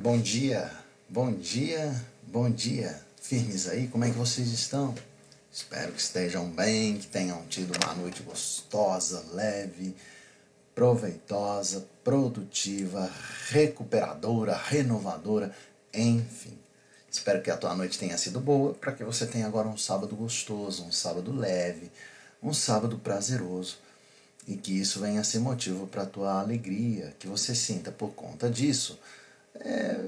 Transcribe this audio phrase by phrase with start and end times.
[0.00, 0.70] Bom dia,
[1.08, 1.92] bom dia,
[2.22, 3.02] bom dia.
[3.20, 4.94] Firmes aí, como é que vocês estão?
[5.52, 9.96] Espero que estejam bem, que tenham tido uma noite gostosa, leve,
[10.72, 13.10] proveitosa, produtiva,
[13.48, 15.52] recuperadora, renovadora,
[15.92, 16.56] enfim.
[17.10, 20.14] Espero que a tua noite tenha sido boa, para que você tenha agora um sábado
[20.14, 21.90] gostoso, um sábado leve,
[22.40, 23.78] um sábado prazeroso
[24.46, 28.10] e que isso venha a ser motivo para a tua alegria, que você sinta por
[28.10, 28.96] conta disso
[29.60, 30.00] é,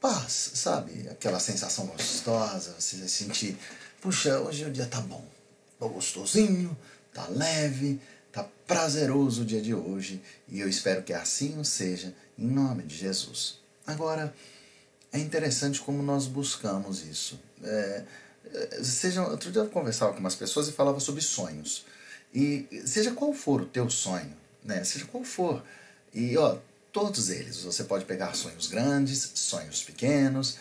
[0.00, 1.08] paz, sabe?
[1.08, 3.56] Aquela sensação gostosa, você vai sentir,
[4.00, 5.24] puxa, hoje o dia tá bom,
[5.78, 6.76] tá gostosinho,
[7.12, 8.00] tá leve,
[8.32, 12.82] tá prazeroso o dia de hoje e eu espero que assim o seja, em nome
[12.82, 13.60] de Jesus.
[13.86, 14.34] Agora,
[15.12, 17.38] é interessante como nós buscamos isso.
[17.62, 18.04] É,
[18.54, 21.84] é seja, outro dia eu conversava com umas pessoas e falava sobre sonhos.
[22.34, 24.34] E seja qual for o teu sonho,
[24.64, 24.82] né?
[24.84, 25.62] Seja qual for.
[26.14, 26.56] E ó,
[26.92, 30.58] todos eles, você pode pegar sonhos grandes, sonhos pequenos,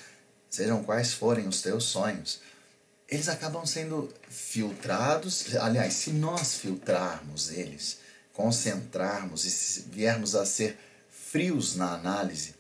[0.49, 2.39] sejam quais forem os teus sonhos,
[3.07, 5.53] eles acabam sendo filtrados.
[5.57, 7.99] Aliás, se nós filtrarmos eles,
[8.33, 10.77] concentrarmos e viermos a ser
[11.09, 12.55] frios na análise,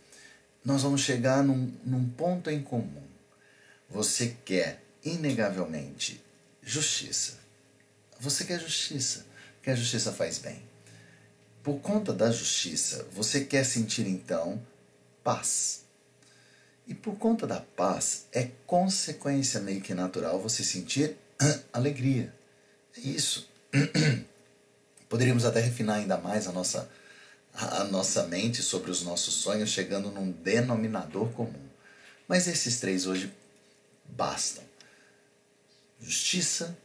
[0.63, 3.07] nós vamos chegar num, num ponto em comum.
[3.89, 6.21] Você quer, inegavelmente,
[6.61, 7.39] justiça.
[8.19, 9.25] Você quer justiça,
[9.55, 10.70] porque a justiça faz bem.
[11.63, 14.61] Por conta da justiça, você quer sentir então
[15.23, 15.83] paz.
[16.87, 21.15] E por conta da paz, é consequência meio que natural você sentir
[21.71, 22.33] alegria.
[22.97, 23.47] É isso.
[25.07, 26.89] Poderíamos até refinar ainda mais a nossa,
[27.53, 31.69] a nossa mente sobre os nossos sonhos, chegando num denominador comum.
[32.27, 33.31] Mas esses três hoje
[34.05, 34.63] bastam:
[35.99, 36.75] justiça,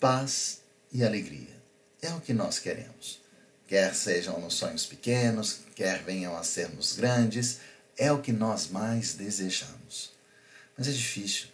[0.00, 1.54] paz e alegria.
[2.00, 3.25] É o que nós queremos.
[3.66, 7.58] Quer sejam nos sonhos pequenos, quer venham a ser nos grandes,
[7.98, 10.12] é o que nós mais desejamos.
[10.78, 11.48] Mas é difícil,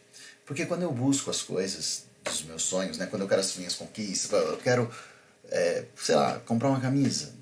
[0.44, 3.74] porque quando eu busco as coisas dos meus sonhos, né, quando eu quero as minhas
[3.74, 4.90] conquistas, eu quero,
[5.48, 7.32] é, sei lá, comprar uma camisa.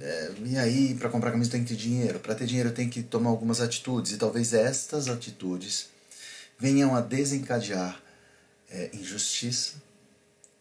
[0.00, 2.18] É, e aí, para comprar camisa, tem que ter dinheiro.
[2.20, 4.12] Para ter dinheiro, tem que tomar algumas atitudes.
[4.12, 5.88] E talvez estas atitudes
[6.58, 8.00] venham a desencadear
[8.70, 9.74] é, injustiça,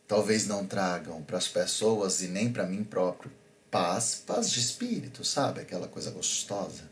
[0.07, 3.31] talvez não tragam para as pessoas e nem para mim próprio
[3.75, 5.59] paz, paz de espírito, sabe?
[5.59, 6.89] Aquela coisa gostosa.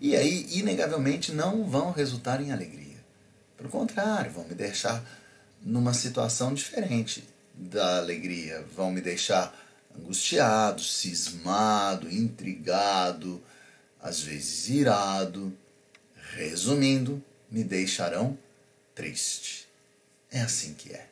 [0.00, 3.04] E aí, inegavelmente, não vão resultar em alegria.
[3.56, 5.04] Pelo contrário, vão me deixar
[5.60, 8.64] numa situação diferente da alegria.
[8.76, 9.52] Vão me deixar
[9.98, 13.42] angustiado, cismado, intrigado,
[14.00, 15.52] às vezes irado.
[16.36, 18.38] Resumindo, me deixarão
[18.94, 19.68] triste.
[20.30, 21.08] É assim que é.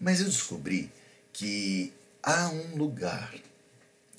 [0.00, 0.90] Mas eu descobri
[1.30, 3.34] que há um lugar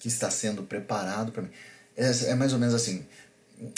[0.01, 1.49] que está sendo preparado para mim.
[1.95, 3.05] É, é, mais ou menos assim.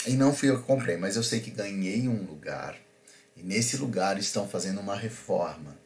[0.06, 2.76] E não fui eu que comprei, mas eu sei que ganhei um lugar.
[3.36, 5.76] E nesse lugar estão fazendo uma reforma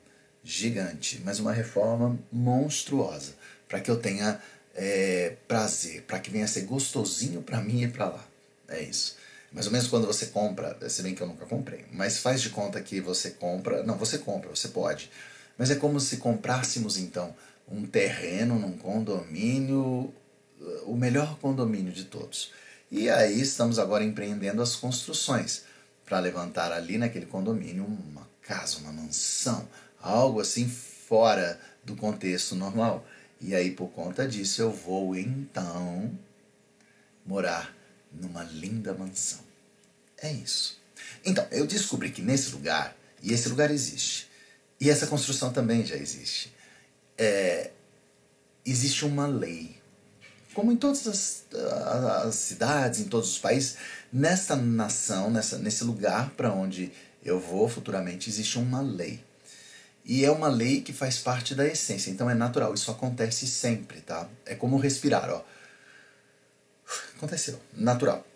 [0.44, 3.32] gigante, mas uma reforma monstruosa,
[3.68, 4.40] para que eu tenha
[4.74, 8.24] é, prazer, para que venha ser gostosinho para mim ir para lá.
[8.68, 9.16] É isso.
[9.52, 12.50] Mais ou menos quando você compra, se bem que eu nunca comprei, mas faz de
[12.50, 13.82] conta que você compra.
[13.82, 15.10] Não, você compra, você pode
[15.58, 17.34] mas é como se comprássemos então
[17.70, 20.14] um terreno num condomínio,
[20.84, 22.52] o melhor condomínio de todos.
[22.90, 25.64] E aí estamos agora empreendendo as construções
[26.04, 29.68] para levantar ali naquele condomínio uma casa, uma mansão,
[30.00, 33.06] algo assim fora do contexto normal.
[33.40, 36.10] E aí por conta disso eu vou então
[37.26, 37.76] morar
[38.12, 39.40] numa linda mansão.
[40.20, 40.78] É isso.
[41.24, 44.28] Então, eu descobri que nesse lugar, e esse lugar existe,
[44.80, 46.52] e essa construção também já existe.
[47.16, 47.70] É,
[48.64, 49.76] existe uma lei.
[50.58, 51.44] Como em todas as,
[52.26, 53.76] as, cidades, em todos os países,
[54.12, 56.90] nessa nação, nessa, nesse lugar para onde
[57.24, 59.24] eu vou futuramente, existe uma lei.
[60.04, 64.00] E é uma lei que faz parte da essência, então é natural, isso acontece sempre,
[64.00, 64.28] tá?
[64.44, 65.44] É como respirar, ó.
[67.16, 68.26] Aconteceu, natural.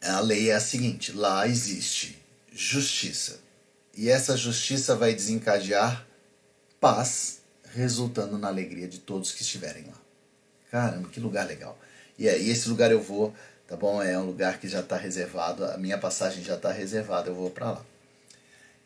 [0.00, 2.22] A lei é a seguinte: lá existe
[2.52, 3.40] justiça,
[3.96, 6.06] e essa justiça vai desencadear
[6.78, 7.40] paz,
[7.74, 10.01] resultando na alegria de todos que estiverem lá.
[10.72, 11.78] Caramba, que lugar legal.
[12.18, 13.34] E aí, esse lugar eu vou,
[13.68, 14.02] tá bom?
[14.02, 17.50] É um lugar que já está reservado, a minha passagem já está reservada, eu vou
[17.50, 17.84] para lá.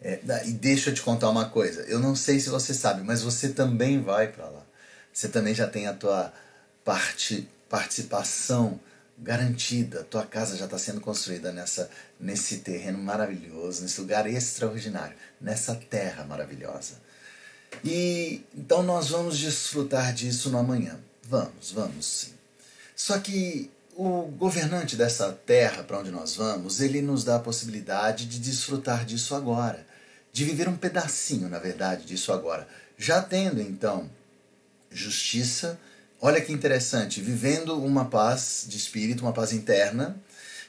[0.02, 3.22] É, e deixa eu te contar uma coisa, eu não sei se você sabe, mas
[3.22, 4.62] você também vai para lá.
[5.12, 6.32] Você também já tem a tua
[6.84, 8.80] parte, participação
[9.16, 10.02] garantida.
[10.02, 11.88] Tua casa já está sendo construída nessa,
[12.18, 16.94] nesse terreno maravilhoso, nesse lugar extraordinário, nessa terra maravilhosa.
[17.84, 20.98] E então nós vamos desfrutar disso no amanhã.
[21.28, 22.32] Vamos, vamos sim.
[22.94, 28.26] Só que o governante dessa terra para onde nós vamos, ele nos dá a possibilidade
[28.26, 29.86] de desfrutar disso agora,
[30.32, 32.68] de viver um pedacinho, na verdade, disso agora.
[32.98, 34.08] Já tendo então
[34.90, 35.78] justiça,
[36.20, 40.16] olha que interessante, vivendo uma paz de espírito, uma paz interna,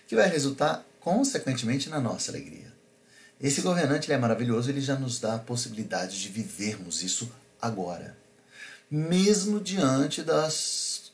[0.07, 2.73] que vai resultar consequentemente na nossa alegria.
[3.39, 7.29] Esse governante ele é maravilhoso, ele já nos dá a possibilidade de vivermos isso
[7.61, 8.17] agora.
[8.89, 11.11] Mesmo diante das,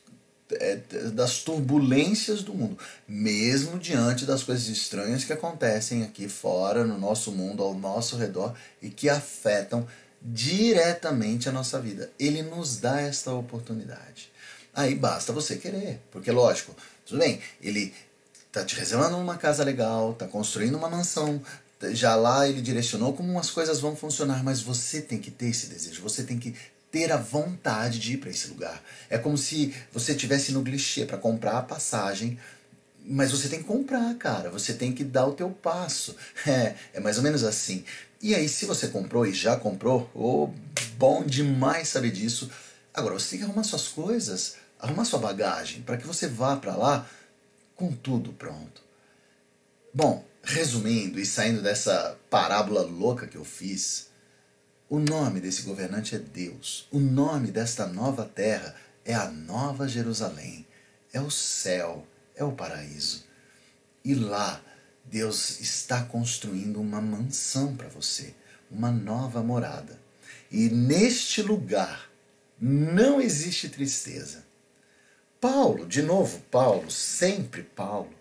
[0.52, 0.76] é,
[1.12, 7.32] das turbulências do mundo, mesmo diante das coisas estranhas que acontecem aqui fora, no nosso
[7.32, 9.86] mundo, ao nosso redor e que afetam
[10.22, 12.10] diretamente a nossa vida.
[12.18, 14.32] Ele nos dá esta oportunidade.
[14.72, 16.74] Aí basta você querer, porque lógico,
[17.06, 17.94] tudo bem, ele
[18.46, 21.40] está te reservando uma casa legal, está construindo uma mansão,
[21.92, 25.66] já lá ele direcionou como as coisas vão funcionar, mas você tem que ter esse
[25.66, 26.54] desejo, você tem que
[26.94, 28.80] ter a vontade de ir para esse lugar.
[29.10, 32.38] É como se você tivesse no clichê para comprar a passagem,
[33.04, 34.48] mas você tem que comprar, cara.
[34.50, 36.14] Você tem que dar o teu passo.
[36.46, 37.84] É, é mais ou menos assim.
[38.22, 40.50] E aí, se você comprou e já comprou, oh,
[40.96, 42.48] bom demais saber disso.
[42.94, 46.76] Agora, você tem que arrumar suas coisas, arrumar sua bagagem, para que você vá para
[46.76, 47.10] lá
[47.74, 48.84] com tudo pronto.
[49.92, 54.13] Bom, resumindo e saindo dessa parábola louca que eu fiz,
[54.88, 56.86] o nome desse governante é Deus.
[56.90, 60.66] O nome desta nova terra é a Nova Jerusalém.
[61.12, 63.24] É o céu, é o paraíso.
[64.04, 64.60] E lá,
[65.04, 68.34] Deus está construindo uma mansão para você,
[68.70, 69.98] uma nova morada.
[70.50, 72.10] E neste lugar
[72.60, 74.44] não existe tristeza.
[75.40, 78.14] Paulo, de novo, Paulo, sempre Paulo,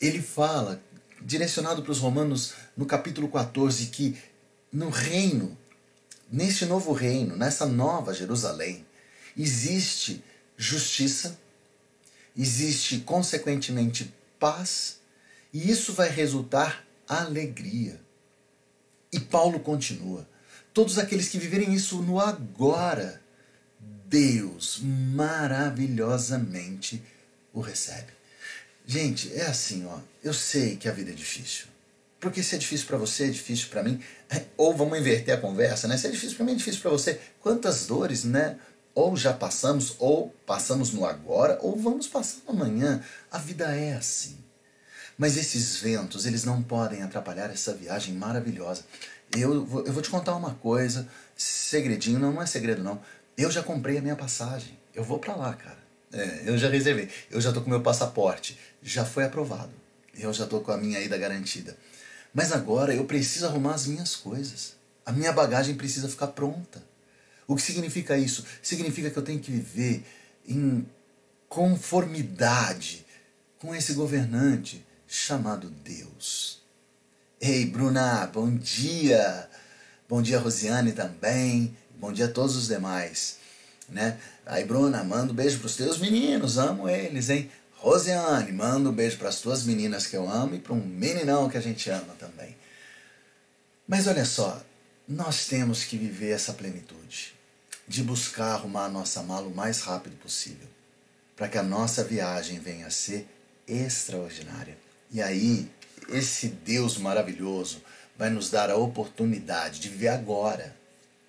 [0.00, 0.82] ele fala
[1.20, 4.16] direcionado para os romanos no capítulo 14 que
[4.72, 5.58] no reino,
[6.30, 8.86] neste novo reino, nessa nova Jerusalém,
[9.36, 10.22] existe
[10.56, 11.36] justiça,
[12.36, 15.00] existe consequentemente paz,
[15.52, 18.00] e isso vai resultar alegria.
[19.12, 20.28] E Paulo continua:
[20.72, 23.20] todos aqueles que viverem isso no agora,
[24.06, 27.02] Deus maravilhosamente
[27.52, 28.12] o recebe.
[28.86, 29.98] Gente, é assim, ó.
[30.22, 31.66] Eu sei que a vida é difícil.
[32.20, 34.00] Porque se é difícil para você, é difícil para mim.
[34.56, 35.96] Ou vamos inverter a conversa, né?
[35.96, 37.18] Se é difícil para mim, é difícil para você.
[37.40, 38.56] Quantas dores, né?
[38.94, 43.02] Ou já passamos, ou passamos no agora, ou vamos passar no amanhã.
[43.30, 44.36] A vida é assim.
[45.16, 48.84] Mas esses ventos, eles não podem atrapalhar essa viagem maravilhosa.
[49.36, 49.52] Eu,
[49.86, 53.00] eu vou te contar uma coisa, segredinho, não, não é segredo não.
[53.36, 54.78] Eu já comprei a minha passagem.
[54.94, 55.78] Eu vou para lá, cara.
[56.12, 57.08] É, eu já reservei.
[57.30, 58.58] Eu já tô com meu passaporte.
[58.82, 59.72] Já foi aprovado.
[60.18, 61.76] Eu já tô com a minha ida garantida.
[62.32, 64.74] Mas agora eu preciso arrumar as minhas coisas.
[65.04, 66.82] A minha bagagem precisa ficar pronta.
[67.46, 68.44] O que significa isso?
[68.62, 70.04] Significa que eu tenho que viver
[70.46, 70.86] em
[71.48, 73.04] conformidade
[73.58, 76.62] com esse governante chamado Deus.
[77.40, 79.48] Ei, Bruna, bom dia!
[80.08, 81.76] Bom dia, Rosiane também.
[81.98, 83.38] Bom dia a todos os demais.
[83.88, 84.18] Né?
[84.44, 87.50] Aí, Bruna, manda um beijo os teus meninos, amo eles, hein?
[87.80, 91.48] Rosiane, manda um beijo para as tuas meninas que eu amo e para um meninão
[91.48, 92.54] que a gente ama também.
[93.88, 94.62] Mas olha só,
[95.08, 97.34] nós temos que viver essa plenitude,
[97.88, 100.68] de buscar arrumar a nossa mala o mais rápido possível,
[101.34, 103.26] para que a nossa viagem venha a ser
[103.66, 104.76] extraordinária.
[105.10, 105.66] E aí,
[106.10, 107.80] esse Deus maravilhoso
[108.14, 110.76] vai nos dar a oportunidade de viver agora.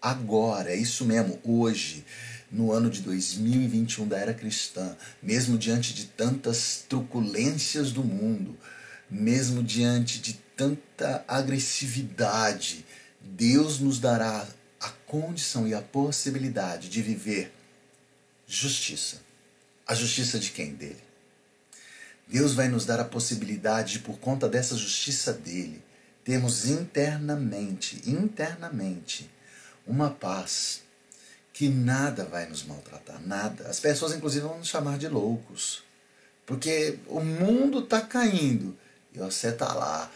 [0.01, 2.05] Agora, é isso mesmo, hoje
[2.51, 8.58] no ano de 2021 da era cristã, mesmo diante de tantas truculências do mundo,
[9.10, 12.86] mesmo diante de tanta agressividade,
[13.22, 14.46] Deus nos dará
[14.79, 17.53] a condição e a possibilidade de viver
[18.48, 19.22] justiça.
[19.88, 20.74] A justiça de quem?
[20.74, 21.01] Dele.
[22.27, 25.84] Deus vai nos dar a possibilidade de, por conta dessa justiça dele,
[26.24, 29.29] termos internamente, internamente,
[29.86, 30.81] uma paz
[31.53, 33.67] que nada vai nos maltratar, nada.
[33.67, 35.84] As pessoas, inclusive, vão nos chamar de loucos.
[36.46, 38.77] Porque o mundo está caindo
[39.13, 40.12] e você está lá,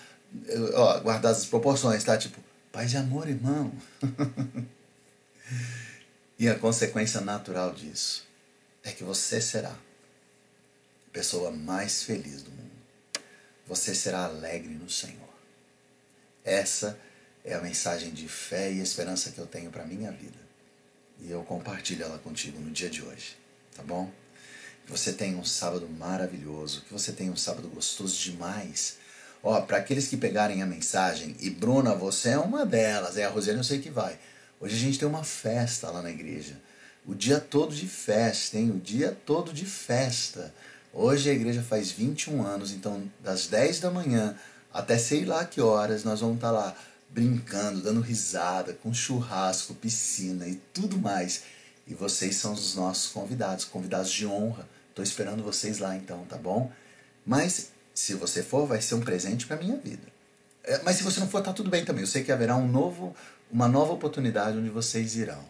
[0.74, 2.18] ó, guardadas as proporções, tá?
[2.18, 3.72] Tipo, paz e amor, irmão.
[6.40, 8.26] e a consequência natural disso
[8.84, 12.66] é que você será a pessoa mais feliz do mundo.
[13.68, 15.16] Você será alegre no Senhor.
[16.44, 16.98] Essa
[17.44, 20.45] é a mensagem de fé e esperança que eu tenho para minha vida
[21.20, 23.38] e eu compartilho ela contigo no dia de hoje,
[23.76, 24.12] tá bom?
[24.86, 28.98] Que você tenha um sábado maravilhoso, que você tenha um sábado gostoso demais.
[29.42, 33.30] Ó, para aqueles que pegarem a mensagem, e Bruna, você é uma delas, é a
[33.30, 34.18] Rosiane, eu sei que vai.
[34.60, 36.60] Hoje a gente tem uma festa lá na igreja.
[37.06, 38.72] O dia todo de festa, hein?
[38.72, 40.54] O dia todo de festa.
[40.94, 44.36] Hoje a igreja faz 21 anos, então das 10 da manhã
[44.76, 46.76] até sei lá que horas nós vamos estar lá
[47.16, 51.44] brincando, dando risada, com churrasco, piscina e tudo mais.
[51.88, 54.68] E vocês são os nossos convidados, convidados de honra.
[54.90, 56.70] Estou esperando vocês lá então, tá bom?
[57.26, 60.04] Mas se você for, vai ser um presente para minha vida.
[60.66, 62.04] É, mas se você não for, tá tudo bem também.
[62.04, 63.16] Eu sei que haverá um novo,
[63.50, 65.44] uma nova oportunidade onde vocês irão.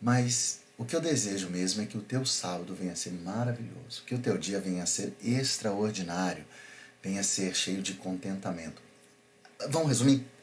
[0.00, 4.02] Mas o que eu desejo mesmo é que o teu sábado venha a ser maravilhoso,
[4.06, 6.44] que o teu dia venha a ser extraordinário,
[7.02, 8.80] venha a ser cheio de contentamento.
[9.68, 10.35] Vamos resumir?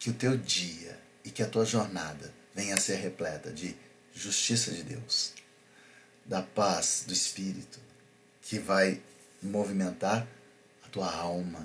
[0.00, 3.76] Que o teu dia e que a tua jornada venha a ser repleta de
[4.12, 5.34] justiça de Deus,
[6.26, 7.78] da paz do Espírito,
[8.42, 9.00] que vai
[9.40, 10.26] movimentar
[10.84, 11.64] a tua alma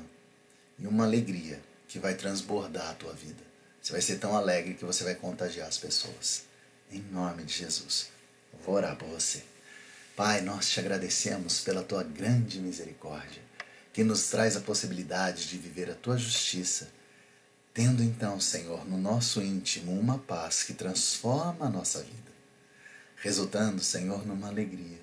[0.78, 3.44] e uma alegria que vai transbordar a tua vida.
[3.82, 6.44] Você vai ser tão alegre que você vai contagiar as pessoas.
[6.92, 8.10] Em nome de Jesus,
[8.54, 9.44] eu vou orar por você.
[10.16, 13.42] Pai, nós te agradecemos pela tua grande misericórdia,
[13.92, 16.90] que nos traz a possibilidade de viver a tua justiça,
[17.76, 22.32] tendo então, Senhor, no nosso íntimo uma paz que transforma a nossa vida,
[23.18, 25.02] resultando, Senhor, numa alegria.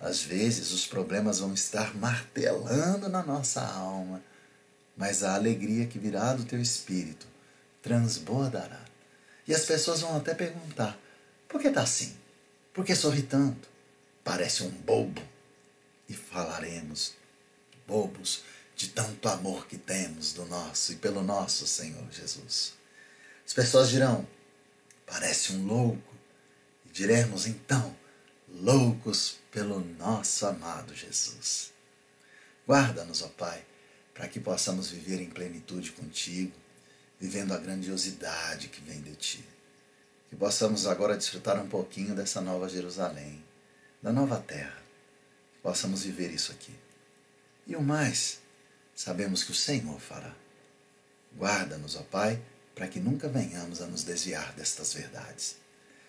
[0.00, 4.20] Às vezes os problemas vão estar martelando na nossa alma,
[4.96, 7.28] mas a alegria que virá do teu espírito
[7.80, 8.84] transbordará.
[9.46, 10.98] E as pessoas vão até perguntar:
[11.48, 12.16] por que está assim?
[12.74, 13.68] Por que sorri tanto?
[14.24, 15.22] Parece um bobo.
[16.08, 17.14] E falaremos,
[17.86, 18.42] bobos,
[18.80, 22.72] de tanto amor que temos do nosso e pelo nosso Senhor Jesus.
[23.46, 24.26] As pessoas dirão,
[25.06, 26.14] parece um louco.
[26.86, 27.94] E diremos então,
[28.48, 31.72] loucos pelo nosso amado Jesus.
[32.66, 33.62] Guarda-nos, ó Pai,
[34.14, 36.56] para que possamos viver em plenitude contigo,
[37.20, 39.44] vivendo a grandiosidade que vem de ti
[40.30, 43.44] que possamos agora desfrutar um pouquinho dessa nova Jerusalém,
[44.00, 44.80] da nova terra,
[45.52, 46.72] que possamos viver isso aqui.
[47.66, 48.39] E o mais,
[49.00, 50.34] sabemos que o Senhor fará.
[51.34, 52.40] Guarda-nos, ó Pai,
[52.74, 55.56] para que nunca venhamos a nos desviar destas verdades.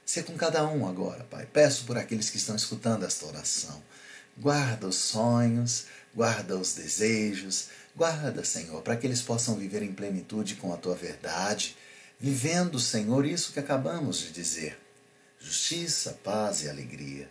[0.05, 1.45] Ser com cada um agora, Pai.
[1.45, 3.81] Peço por aqueles que estão escutando esta oração.
[4.37, 10.55] Guarda os sonhos, guarda os desejos, guarda, Senhor, para que eles possam viver em plenitude
[10.55, 11.77] com a tua verdade
[12.21, 14.77] vivendo, Senhor, isso que acabamos de dizer:
[15.39, 17.29] justiça, paz e alegria.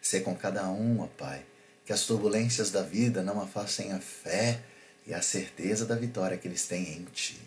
[0.00, 1.44] Ser com cada um, ó Pai,
[1.84, 4.62] que as turbulências da vida não afastem a fé
[5.06, 7.40] e a certeza da vitória que eles têm em Ti.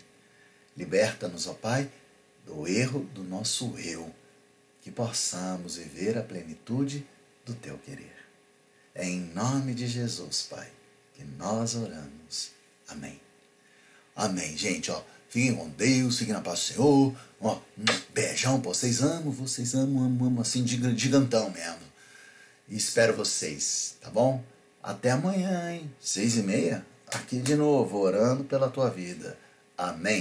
[0.76, 1.90] Liberta-nos, ó Pai,
[2.46, 4.14] do erro do nosso eu,
[4.82, 7.08] que possamos viver a plenitude
[7.46, 8.16] do Teu querer.
[8.96, 10.70] É em nome de Jesus, Pai,
[11.14, 12.52] que nós oramos.
[12.88, 13.20] Amém.
[14.16, 15.02] Amém, gente, ó.
[15.30, 17.16] Fiquem com Deus, fiquem na paz do Senhor.
[17.42, 19.02] Ó, um beijão pra vocês.
[19.02, 21.80] Amo, vocês amam, amo, amo, assim, gigantão mesmo.
[22.70, 24.44] E espero vocês, tá bom?
[24.82, 25.92] Até amanhã, hein?
[26.00, 26.86] Seis e meia,
[27.18, 29.38] aqui de novo, orando pela tua vida.
[29.78, 30.12] Amém.